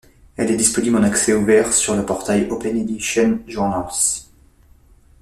[0.35, 4.25] Elle est disponible en accès ouvert, sur le portail OpenEdition Journals.